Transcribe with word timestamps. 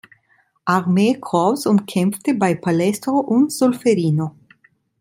Armeekorps 0.65 1.67
und 1.67 1.85
kämpfte 1.85 2.33
bei 2.33 2.55
Palestro 2.55 3.19
und 3.19 3.51
Solferino. 3.51 4.35